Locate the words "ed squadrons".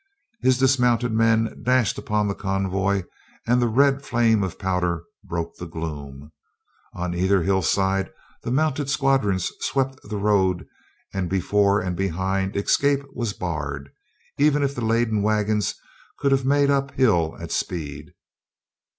8.79-9.51